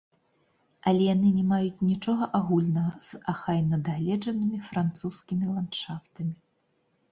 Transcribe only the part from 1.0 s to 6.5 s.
яны не маюць нічога агульнага з ахайна-дагледжанымі французскімі ландшафтамі.